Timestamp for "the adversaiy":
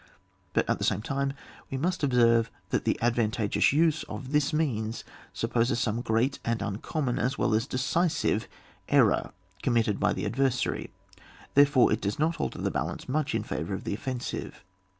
10.13-10.89